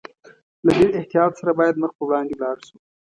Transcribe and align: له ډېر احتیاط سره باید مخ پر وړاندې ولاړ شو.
له 0.65 0.71
ډېر 0.79 0.91
احتیاط 0.99 1.31
سره 1.39 1.51
باید 1.59 1.79
مخ 1.81 1.91
پر 1.97 2.03
وړاندې 2.05 2.33
ولاړ 2.35 2.57
شو. 2.67 2.77